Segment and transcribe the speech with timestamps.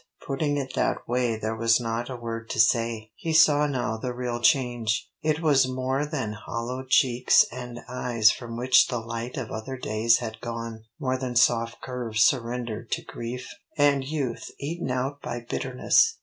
[0.25, 3.11] Putting it that way there was not a word to say.
[3.15, 5.11] He saw now the real change.
[5.21, 10.17] It was more than hollowed cheeks and eyes from which the light of other days
[10.17, 16.17] had gone, more than soft curves surrendered to grief and youth eaten out by bitterness.